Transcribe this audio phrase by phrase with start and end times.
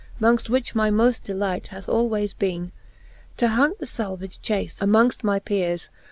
[0.19, 2.71] Mongft which my moft delight hath alwaies been,
[3.37, 5.89] To hunt the falvage chace amongfl: my peres.